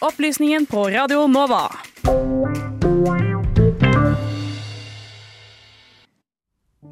Opplysningen 0.00 0.66
på 0.66 0.82
Radio 0.92 1.22
Nova. 1.26 1.70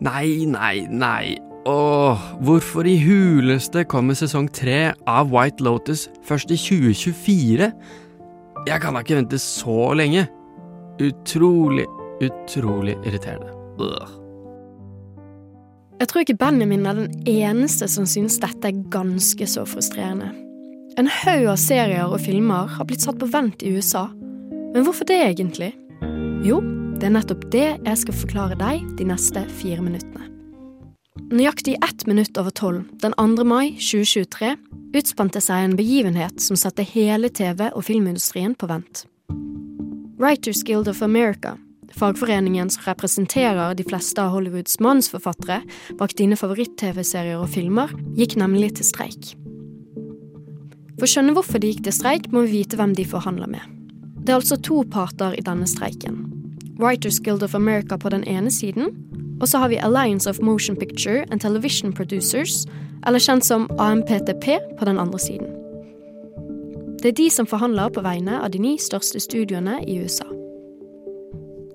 Nei, 0.00 0.46
nei, 0.48 0.86
nei. 0.88 1.36
Åh, 1.68 2.22
hvorfor 2.40 2.88
i 2.88 2.94
huleste 3.04 3.82
kommer 3.84 4.16
sesong 4.16 4.48
tre 4.48 4.94
av 5.04 5.28
White 5.34 5.60
Lotus 5.64 6.06
først 6.24 6.54
i 6.56 6.56
2024? 6.56 7.68
Jeg 8.70 8.80
kan 8.80 8.96
da 8.96 9.02
ikke 9.04 9.18
vente 9.20 9.40
så 9.42 9.92
lenge. 9.92 10.24
Utrolig, 11.04 11.84
utrolig 12.24 12.96
irriterende. 13.04 13.52
Ugh. 13.84 14.16
Jeg 16.00 16.08
tror 16.08 16.24
ikke 16.24 16.40
Benjamin 16.40 16.88
er 16.88 16.96
den 17.02 17.12
eneste 17.28 17.84
som 17.92 18.08
synes 18.08 18.40
dette 18.40 18.72
er 18.72 18.82
ganske 18.88 19.44
så 19.44 19.68
frustrerende. 19.68 20.32
En 20.94 21.08
haug 21.10 21.48
av 21.50 21.56
serier 21.58 22.06
og 22.06 22.20
filmer 22.22 22.68
har 22.70 22.86
blitt 22.86 23.02
satt 23.02 23.18
på 23.18 23.26
vent 23.26 23.64
i 23.66 23.72
USA. 23.74 24.04
Men 24.74 24.84
hvorfor 24.86 25.08
det 25.08 25.16
egentlig? 25.26 25.72
Jo, 26.46 26.60
det 27.00 27.08
er 27.08 27.16
nettopp 27.16 27.48
det 27.50 27.66
jeg 27.72 27.98
skal 27.98 28.16
forklare 28.20 28.58
deg 28.60 28.84
de 29.00 29.08
neste 29.08 29.42
fire 29.58 29.82
minuttene. 29.82 30.28
Nøyaktig 31.34 31.74
ett 31.82 32.06
minutt 32.06 32.38
over 32.38 32.54
tolv 32.54 32.86
den 33.02 33.14
2. 33.18 33.42
mai 33.42 33.74
2023 33.74 34.54
utspante 34.94 35.42
seg 35.42 35.64
en 35.64 35.76
begivenhet 35.78 36.38
som 36.38 36.58
satte 36.58 36.86
hele 36.86 37.26
TV- 37.26 37.72
og 37.72 37.88
filmindustrien 37.88 38.54
på 38.54 38.70
vent. 38.70 39.08
Writers 40.22 40.62
Guild 40.62 40.86
of 40.86 41.02
America, 41.02 41.56
fagforeningen 41.90 42.70
som 42.70 42.86
representerer 42.86 43.74
de 43.74 43.86
fleste 43.88 44.22
av 44.22 44.30
Hollywoods 44.36 44.78
mannsforfattere 44.78 45.64
bak 45.98 46.14
dine 46.14 46.38
favoritt-TV-serier 46.38 47.42
og 47.42 47.50
filmer, 47.50 47.90
gikk 48.14 48.38
nemlig 48.38 48.76
til 48.78 48.94
streik. 48.94 49.34
For 50.98 51.06
å 51.06 51.10
skjønne 51.10 51.34
hvorfor 51.34 51.62
de 51.62 51.72
gikk 51.72 51.84
til 51.86 51.96
streik, 51.96 52.30
må 52.30 52.44
vi 52.44 52.60
vite 52.60 52.78
hvem 52.78 52.94
de 52.94 53.06
forhandler 53.08 53.50
med. 53.50 53.62
Det 54.24 54.32
er 54.32 54.38
altså 54.38 54.56
to 54.56 54.84
parter 54.88 55.34
i 55.36 55.42
denne 55.44 55.66
streiken. 55.68 56.22
Writers 56.78 57.18
Guild 57.20 57.42
of 57.42 57.54
America 57.54 57.98
på 57.98 58.10
den 58.14 58.24
ene 58.30 58.50
siden, 58.50 58.94
og 59.40 59.48
så 59.50 59.58
har 59.58 59.68
vi 59.68 59.76
Alliance 59.76 60.30
of 60.30 60.40
Motion 60.40 60.76
Picture 60.76 61.24
and 61.30 61.40
Television 61.40 61.92
Producers, 61.92 62.66
eller 63.06 63.18
kjent 63.18 63.44
som 63.44 63.66
AMPTP, 63.78 64.46
på 64.78 64.84
den 64.84 64.98
andre 64.98 65.18
siden. 65.18 65.50
Det 67.02 67.08
er 67.12 67.18
de 67.18 67.30
som 67.30 67.46
forhandler 67.46 67.90
på 67.92 68.00
vegne 68.00 68.38
av 68.40 68.54
de 68.54 68.62
ni 68.62 68.78
største 68.80 69.20
studioene 69.20 69.82
i 69.84 69.98
USA. 70.00 70.24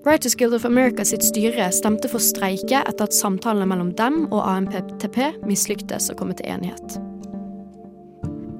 Writers 0.06 0.34
Guild 0.34 0.56
of 0.56 0.64
America 0.64 1.04
sitt 1.04 1.22
styre 1.22 1.68
stemte 1.76 2.08
for 2.08 2.24
streike 2.24 2.80
etter 2.80 3.04
at 3.06 3.14
samtalene 3.14 3.68
mellom 3.68 3.92
dem 4.00 4.24
og 4.32 4.42
AMPTP 4.42 5.44
mislyktes 5.44 6.08
å 6.10 6.16
komme 6.18 6.34
til 6.34 6.48
enighet. 6.50 7.09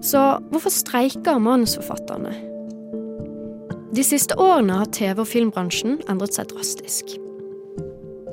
Så 0.00 0.20
hvorfor 0.48 0.72
streiker 0.72 1.40
manusforfatterne? 1.42 2.32
De 3.90 4.04
siste 4.06 4.36
årene 4.38 4.78
har 4.80 4.92
TV- 4.94 5.20
og 5.20 5.28
filmbransjen 5.28 5.98
endret 6.08 6.36
seg 6.36 6.48
drastisk. 6.52 7.16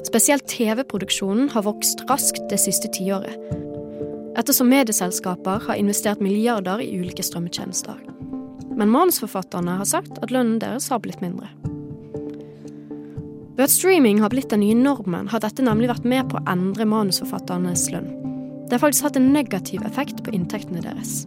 Spesielt 0.08 0.48
TV-produksjonen 0.48 1.50
har 1.52 1.66
vokst 1.66 2.06
raskt 2.08 2.45
det 2.52 2.60
siste 2.62 2.88
tiåret, 2.95 3.36
ettersom 4.38 4.70
medieselskaper 4.72 5.66
har 5.66 5.80
investert 5.82 6.22
milliarder 6.23 6.80
i 6.84 6.92
ulike 7.02 7.26
strømmetjenester. 7.26 7.98
Men 8.78 8.94
manusforfatterne 8.94 9.80
har 9.80 9.90
sagt 9.90 10.22
at 10.22 10.32
lønnen 10.32 10.62
deres 10.62 10.88
har 10.94 11.02
blitt 11.04 11.23
mindre. 11.26 11.50
Ved 13.58 13.66
at 13.66 13.73
streaming 13.73 14.22
har 14.22 14.30
blitt 14.30 14.52
den 14.54 14.62
nye 14.62 14.78
normen, 14.78 15.28
har 15.34 15.42
dette 15.42 15.66
nemlig 15.66 15.90
vært 15.90 16.06
med 16.06 16.30
på 16.30 16.38
å 16.38 16.45
endre 16.48 16.86
manusforfatternes 16.86 17.90
lønn. 17.90 18.12
Det 18.68 18.78
har 18.78 18.84
faktisk 18.86 19.08
hatt 19.10 19.18
en 19.18 19.34
negativ 19.34 19.82
effekt 19.88 20.22
på 20.23 20.36
inntektene 20.38 20.86
deres. 20.86 21.26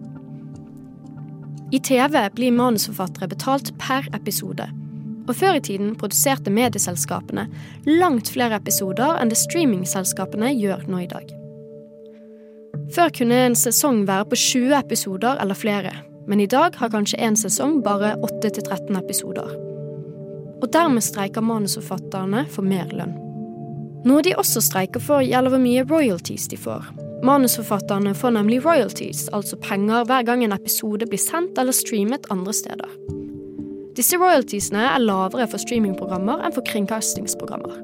I 1.70 1.78
TV 1.80 2.28
blir 2.34 2.52
manusforfattere 2.52 3.28
betalt 3.30 3.70
per 3.78 4.08
episode. 4.16 4.66
Og 5.28 5.36
før 5.38 5.60
i 5.60 5.62
tiden 5.62 5.92
produserte 5.98 6.50
medieselskapene 6.50 7.44
langt 7.86 8.32
flere 8.34 8.58
episoder 8.58 9.20
enn 9.20 9.30
det 9.30 9.38
streamingselskapene 9.38 10.50
gjør 10.56 10.82
nå 10.90 11.04
i 11.04 11.10
dag. 11.10 11.28
Før 12.90 13.12
kunne 13.14 13.38
en 13.46 13.54
sesong 13.54 14.02
være 14.08 14.26
på 14.32 14.38
20 14.42 14.74
episoder 14.80 15.38
eller 15.42 15.54
flere, 15.54 15.92
men 16.26 16.42
i 16.42 16.48
dag 16.50 16.74
har 16.80 16.90
kanskje 16.90 17.20
en 17.22 17.38
sesong 17.38 17.78
bare 17.86 18.16
8-13 18.18 18.98
episoder. 18.98 19.54
Og 20.60 20.66
dermed 20.74 21.06
streiker 21.06 21.44
manusforfatterne 21.44 22.48
for 22.50 22.66
mer 22.66 22.90
lønn. 22.90 23.14
Noe 24.08 24.24
de 24.26 24.34
også 24.34 24.62
streiker 24.64 25.02
for, 25.04 25.22
gjelder 25.22 25.54
hvor 25.54 25.62
mye 25.62 25.86
royalties 25.86 26.48
de 26.50 26.58
får. 26.58 26.90
Manusforfatterne 27.22 28.14
får 28.16 28.30
nemlig 28.32 28.62
royalties, 28.64 29.26
altså 29.36 29.58
penger 29.60 30.06
hver 30.08 30.24
gang 30.24 30.44
en 30.44 30.56
episode 30.56 31.04
blir 31.08 31.20
sendt 31.20 31.58
eller 31.60 31.76
streamet 31.76 32.24
andre 32.32 32.54
steder. 32.56 32.94
Disse 33.98 34.16
royaltiesene 34.16 34.86
er 34.88 35.02
lavere 35.04 35.44
for 35.50 35.60
streamingprogrammer 35.60 36.40
enn 36.46 36.54
for 36.56 36.64
kringkastingsprogrammer. 36.64 37.76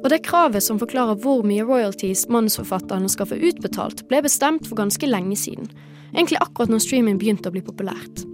Og 0.00 0.08
det 0.08 0.22
kravet 0.24 0.64
som 0.64 0.80
forklarer 0.80 1.20
hvor 1.20 1.44
mye 1.44 1.66
royalties 1.68 2.24
manusforfatterne 2.32 3.10
skal 3.12 3.28
få 3.28 3.40
utbetalt, 3.50 4.06
ble 4.08 4.22
bestemt 4.24 4.64
for 4.64 4.80
ganske 4.80 5.10
lenge 5.10 5.36
siden, 5.36 5.68
egentlig 6.14 6.40
akkurat 6.40 6.72
når 6.72 6.84
streaming 6.86 7.20
begynte 7.20 7.52
å 7.52 7.56
bli 7.58 7.64
populært. 7.66 8.24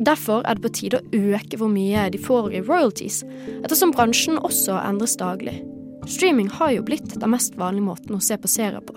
Derfor 0.00 0.44
er 0.44 0.56
det 0.56 0.64
på 0.64 0.76
tide 0.76 1.00
å 1.00 1.20
øke 1.32 1.56
hvor 1.60 1.72
mye 1.72 2.08
de 2.12 2.20
får 2.20 2.52
i 2.52 2.64
royalties, 2.64 3.22
ettersom 3.62 3.96
bransjen 3.96 4.40
også 4.44 4.76
endres 4.84 5.16
daglig. 5.20 5.62
Streaming 6.08 6.52
har 6.52 6.74
jo 6.76 6.84
blitt 6.84 7.14
den 7.14 7.32
mest 7.32 7.56
vanlige 7.60 7.88
måten 7.88 8.16
å 8.16 8.24
se 8.24 8.36
på 8.40 8.48
serier 8.48 8.84
på. 8.84 8.96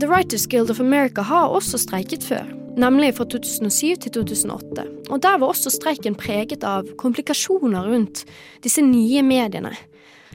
The 0.00 0.06
Writers 0.06 0.46
Guild 0.46 0.70
of 0.70 0.80
America 0.80 1.22
har 1.22 1.48
også 1.48 1.78
streiket 1.80 2.24
før, 2.28 2.44
nemlig 2.76 3.14
fra 3.16 3.24
2007 3.32 3.94
til 4.04 4.12
2008. 4.12 4.82
Og 5.08 5.22
der 5.24 5.38
var 5.40 5.48
også 5.48 5.70
streiken 5.72 6.18
preget 6.20 6.66
av 6.68 6.90
komplikasjoner 7.00 7.88
rundt 7.88 8.26
disse 8.64 8.84
nye 8.84 9.22
mediene. 9.24 9.72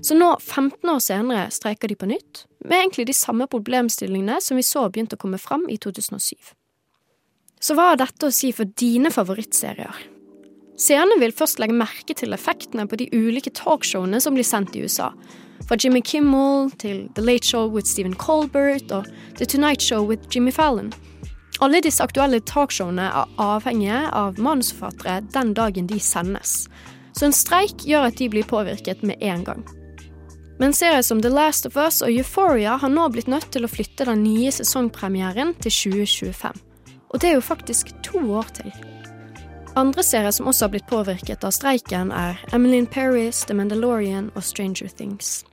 Så 0.02 0.18
nå, 0.18 0.32
15 0.42 0.90
år 0.90 1.04
senere, 1.06 1.44
streiker 1.54 1.92
de 1.92 2.00
på 2.00 2.10
nytt, 2.10 2.48
med 2.66 2.80
egentlig 2.80 3.06
de 3.12 3.14
samme 3.14 3.46
problemstillingene 3.52 4.40
som 4.42 4.58
vi 4.58 4.66
så 4.66 4.88
begynte 4.90 5.20
å 5.20 5.22
komme 5.22 5.38
fram 5.38 5.68
i 5.70 5.78
2007. 5.78 6.34
Så 7.62 7.78
hva 7.78 7.92
har 7.92 8.02
dette 8.02 8.32
å 8.32 8.34
si 8.34 8.50
for 8.58 8.66
dine 8.82 9.14
favorittserier? 9.14 9.94
Seerne 10.82 11.20
vil 11.22 11.38
først 11.38 11.62
legge 11.62 11.78
merke 11.78 12.18
til 12.18 12.34
effektene 12.34 12.88
på 12.90 12.98
de 12.98 13.12
ulike 13.14 13.54
talkshowene 13.54 14.18
som 14.26 14.34
blir 14.34 14.48
sendt 14.48 14.74
i 14.74 14.82
USA. 14.82 15.12
Fra 15.68 15.78
Jimmy 15.80 16.02
Kimmel 16.02 16.72
til 16.82 17.10
The 17.16 17.24
Late 17.24 17.48
Show 17.48 17.70
with 17.70 17.88
Stephen 17.88 18.16
Colbert 18.16 18.92
og 18.92 19.08
The 19.38 19.46
Tonight 19.46 19.82
Show 19.82 20.08
with 20.08 20.24
Jimmy 20.36 20.52
Fallon. 20.52 20.94
Alle 21.62 21.82
disse 21.82 22.04
aktuelle 22.04 22.40
talkshowene 22.42 23.06
er 23.06 23.36
avhengige 23.38 24.00
av 24.18 24.40
manusforfattere 24.42 25.22
den 25.34 25.54
dagen 25.54 25.88
de 25.88 26.00
sendes. 26.02 26.66
Så 27.14 27.28
en 27.28 27.36
streik 27.36 27.86
gjør 27.86 28.10
at 28.10 28.18
de 28.18 28.30
blir 28.32 28.48
påvirket 28.48 29.04
med 29.06 29.22
en 29.22 29.44
gang. 29.46 29.64
Men 30.62 30.74
serier 30.74 31.02
som 31.02 31.22
The 31.22 31.30
Last 31.30 31.66
of 31.66 31.78
Us 31.78 32.02
og 32.02 32.14
Euphoria 32.14 32.78
har 32.78 32.90
nå 32.90 33.08
blitt 33.14 33.30
nødt 33.30 33.52
til 33.54 33.66
å 33.66 33.72
flytte 33.72 34.06
den 34.10 34.24
nye 34.26 34.52
sesongpremieren 34.54 35.56
til 35.62 35.74
2025. 35.74 36.60
Og 37.12 37.22
det 37.22 37.30
er 37.30 37.38
jo 37.38 37.46
faktisk 37.46 37.94
to 38.06 38.22
år 38.38 38.50
til. 38.58 38.74
Andre 39.76 40.04
serier 40.04 40.32
som 40.32 40.48
også 40.48 40.66
har 40.66 40.72
blitt 40.74 40.90
påvirket 40.90 41.46
av 41.48 41.54
streiken, 41.56 42.12
er 42.12 42.40
Emily 42.52 42.84
Paris, 42.86 43.46
The 43.48 43.56
Mandalorian 43.56 44.28
og 44.36 44.44
Stranger 44.44 44.92
Things. 44.92 45.46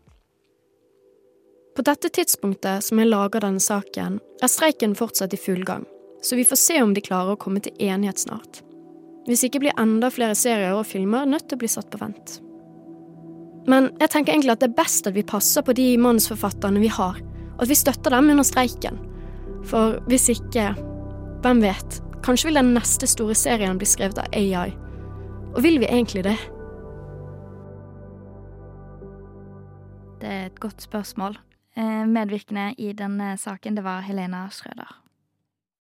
På 1.79 1.85
dette 1.87 2.11
tidspunktet 2.11 2.83
som 2.83 2.99
jeg 2.99 3.13
lager 3.13 3.45
denne 3.45 3.63
saken, 3.63 4.17
er 4.43 4.51
streiken 4.51 4.97
fortsatt 4.99 5.37
i 5.37 5.39
full 5.39 5.63
gang, 5.63 5.85
så 6.23 6.35
vi 6.35 6.47
får 6.49 6.59
se 6.59 6.81
om 6.83 6.97
de 6.97 7.05
klarer 7.05 7.37
å 7.37 7.39
komme 7.39 7.63
til 7.63 7.79
enighet 7.79 8.19
snart. 8.19 8.65
Hvis 9.29 9.45
ikke 9.47 9.63
blir 9.63 9.79
enda 9.79 10.11
flere 10.11 10.35
serier 10.35 10.75
og 10.75 10.89
filmer 10.89 11.29
nødt 11.29 11.47
til 11.47 11.55
å 11.55 11.63
bli 11.63 11.71
satt 11.71 11.91
på 11.93 12.03
vent. 12.03 12.41
Men 13.71 13.93
jeg 14.01 14.11
tenker 14.11 14.35
egentlig 14.35 14.57
at 14.57 14.65
det 14.65 14.73
er 14.73 14.81
best 14.81 15.07
at 15.07 15.15
vi 15.15 15.23
passer 15.23 15.63
på 15.63 15.77
de 15.79 15.93
manusforfatterne 16.01 16.83
vi 16.83 16.91
har, 16.91 17.23
og 17.55 17.63
at 17.63 17.71
vi 17.71 17.79
støtter 17.79 18.17
dem 18.17 18.35
under 18.35 18.47
streiken. 18.51 18.99
For 19.69 20.01
hvis 20.11 20.27
ikke, 20.35 20.73
hvem 21.45 21.63
vet, 21.63 22.01
kanskje 22.25 22.49
vil 22.49 22.61
den 22.61 22.75
neste 22.77 23.09
store 23.11 23.35
serien 23.39 23.79
bli 23.79 23.89
skrevet 23.89 24.21
av 24.23 24.31
AI. 24.37 24.73
Og 25.55 25.63
vil 25.65 25.81
vi 25.81 25.89
egentlig 25.89 26.25
det? 26.27 26.37
Det 30.19 30.31
er 30.31 30.47
et 30.47 30.61
godt 30.61 30.83
spørsmål. 30.83 31.39
Eh, 31.79 32.07
Medvirkende 32.07 32.73
i 32.79 32.93
denne 32.93 33.37
saken 33.39 33.79
det 33.79 33.85
var 33.87 34.03
Helena 34.07 34.49
Schrøder. 34.51 35.08